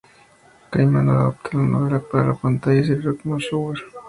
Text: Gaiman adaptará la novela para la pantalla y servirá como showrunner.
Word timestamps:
Gaiman 0.71 1.09
adaptará 1.11 1.59
la 1.59 1.67
novela 1.69 1.99
para 1.99 2.29
la 2.29 2.33
pantalla 2.33 2.79
y 2.79 2.83
servirá 2.85 3.13
como 3.21 3.37
showrunner. 3.37 3.83